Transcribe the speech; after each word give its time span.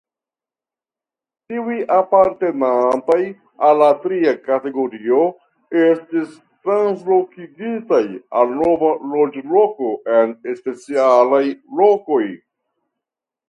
Tiuj 1.51 1.75
apartenantaj 1.97 3.17
al 3.67 3.77
la 3.81 3.89
tria 4.05 4.33
kategorio 4.47 5.19
estis 5.83 6.33
translokigitaj 6.69 8.01
al 8.41 8.57
nova 8.63 8.91
loĝloko 9.13 9.93
en 10.17 10.35
specialaj 10.63 11.43
lokoj. 11.83 12.23